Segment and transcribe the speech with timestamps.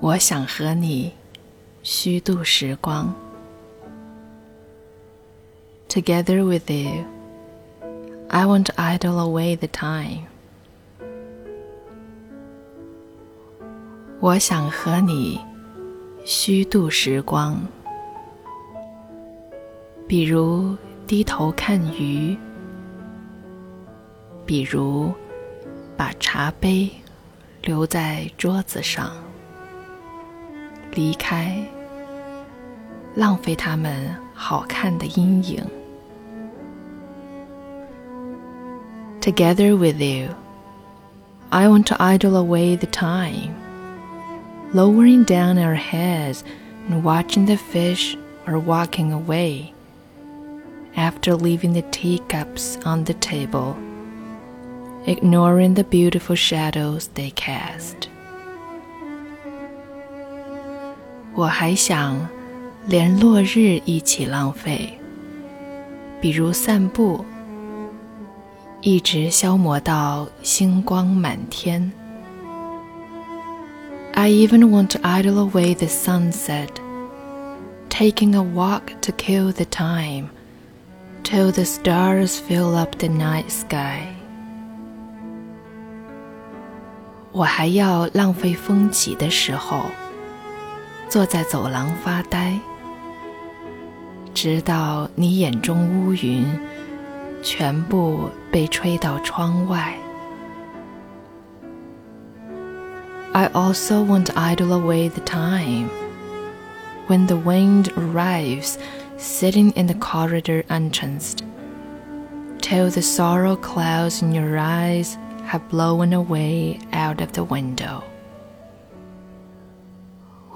[0.00, 1.12] 我想和你
[1.82, 3.14] 虚度时光。
[5.88, 7.04] Together with you,
[8.28, 10.26] I want to idle away the time.
[14.20, 15.40] 我想和你
[16.24, 17.60] 虚度时光，
[20.08, 20.76] 比如
[21.06, 22.36] 低头看鱼，
[24.44, 25.12] 比如
[25.96, 26.90] 把茶杯
[27.62, 29.12] 留在桌子上，
[30.93, 31.61] 离开，
[33.15, 35.63] 浪费它们好看的阴影。
[39.21, 40.29] Together with you,
[41.49, 43.53] I want to idle away the time
[44.73, 46.43] lowering down our heads
[46.87, 48.15] and watching the fish
[48.47, 49.73] or walking away.
[50.95, 53.75] After leaving the teacups on the table,
[55.05, 58.09] ignoring the beautiful shadows they cast.
[61.35, 62.27] 我还想
[62.87, 64.99] 连落日一起浪费，
[66.19, 67.23] 比如散步，
[68.81, 71.91] 一直消磨到星光满天。
[74.13, 76.69] I even want to idle away the sunset,
[77.89, 80.29] taking a walk to kill the time,
[81.23, 84.07] till the stars fill up the night sky.
[87.31, 89.85] 我还要浪费风起的时候，
[91.09, 92.59] 坐在走廊发呆，
[94.33, 96.45] 直到你眼中乌云
[97.41, 99.95] 全部被吹到窗外。
[103.31, 105.89] I also want to idle away the time.
[107.07, 108.77] When the wind arrives,
[109.17, 111.43] sitting in the corridor entranced,
[112.59, 115.15] till the sorrow clouds in your eyes
[115.47, 118.03] have blown away out of the window.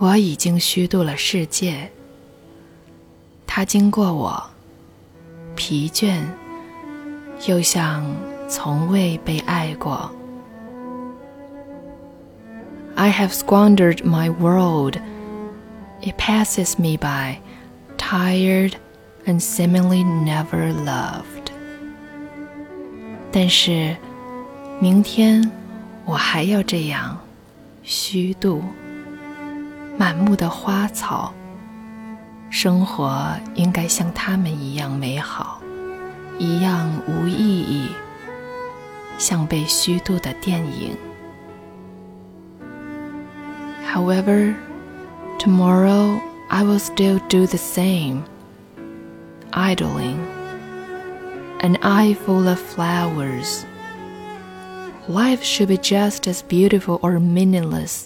[0.01, 1.91] 我已经虚度了世界，
[3.49, 4.41] 它经过我，
[5.57, 6.21] 疲倦，
[7.49, 8.07] 又像
[8.49, 10.09] 从未被爱过。
[12.95, 15.01] I have squandered my world.
[16.01, 17.39] It passes me by,
[17.97, 18.75] tired
[19.27, 21.51] and seemingly never loved.
[23.33, 23.97] 但是，
[24.79, 25.51] 明天
[26.05, 27.19] 我还要这样
[27.83, 28.63] 虚度。
[29.98, 31.34] 满目的花草，
[32.50, 35.62] 生活应该像他们一样美好，
[36.38, 37.90] 一样无意义，
[39.18, 40.98] 像被虚度的电影。
[43.94, 44.56] However,
[45.40, 48.24] tomorrow I will still do the same,
[49.52, 50.18] idling,
[51.60, 53.66] an eye full of flowers.
[55.08, 58.06] Life should be just as beautiful or meaningless,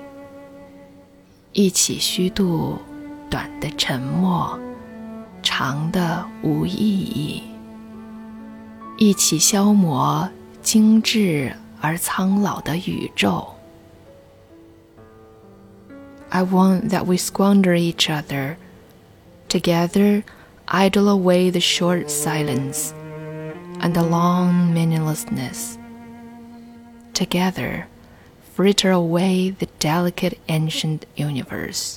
[1.52, 2.78] 一起虚度
[3.30, 4.58] 短的沉默，
[5.42, 7.42] 长的无意义，
[8.98, 10.28] 一起消磨
[10.62, 13.46] 精致而苍老的宇宙。
[16.28, 18.56] I want that we squander each other.
[19.48, 20.24] Together,
[20.66, 22.90] idle away the short silence
[23.80, 25.78] and the long meaninglessness.
[27.14, 27.84] Together,
[28.60, 31.96] fritter away the delicate ancient universe.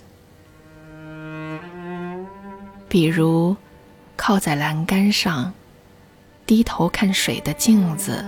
[2.87, 3.55] 比如，
[4.15, 5.53] 靠在栏杆上，
[6.45, 8.25] 低头看水的镜子，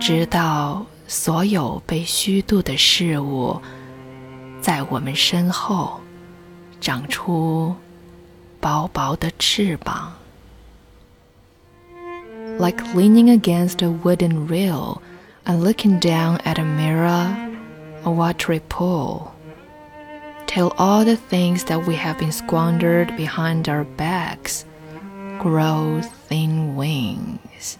[0.00, 3.60] 直到所有被虚度的事物。
[4.60, 6.00] 在我们身后
[6.80, 7.74] 长出
[8.60, 10.12] 薄薄的翅膀，
[12.58, 14.98] like leaning against a wooden rail
[15.45, 17.57] and looking down at a mirror,
[18.03, 19.33] a watery pool,
[20.47, 24.65] till all the things that we have been squandered behind our backs
[25.39, 27.77] grow thin wings.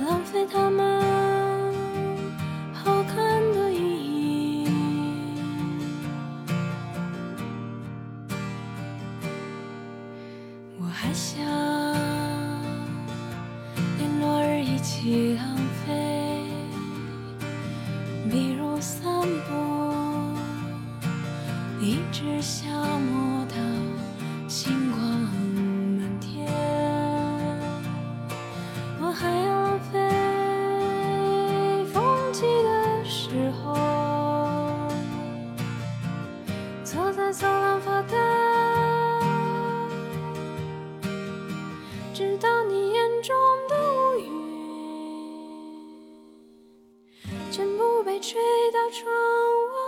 [0.00, 1.09] 浪费他们。
[47.50, 49.79] 全部被吹到窗外。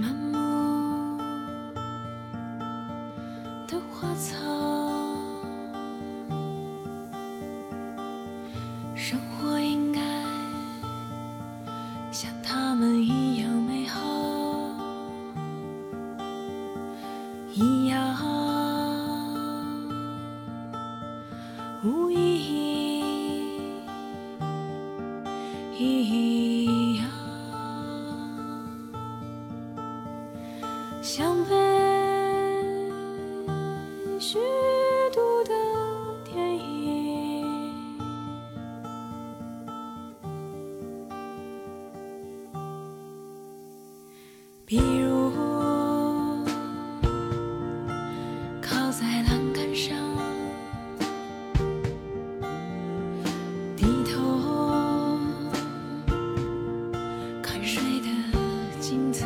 [0.00, 0.39] 慢慢
[44.70, 45.32] 比如
[48.62, 49.96] 靠在栏杆上，
[53.76, 55.18] 低头
[57.42, 58.06] 看水的
[58.78, 59.24] 镜子，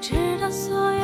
[0.00, 1.03] 直到所有。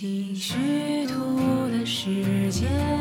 [0.00, 0.54] 尽虚
[1.08, 2.97] 度的时间。